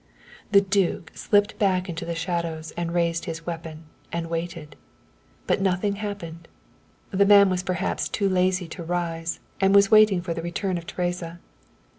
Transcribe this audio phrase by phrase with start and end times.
[0.51, 4.75] The duke slipped back into the shadows and raised his weapon and waited.
[5.45, 6.47] But nothing happened;
[7.11, 10.87] the man was perhaps too lazy to rise, and was waiting for the return of
[10.87, 11.39] Teresa.